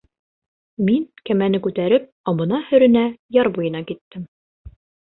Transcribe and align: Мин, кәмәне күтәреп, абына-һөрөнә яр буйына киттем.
Мин, 0.87 1.05
кәмәне 1.31 1.61
күтәреп, 1.67 2.09
абына-һөрөнә 2.33 3.07
яр 3.41 3.55
буйына 3.59 3.87
киттем. 3.93 4.29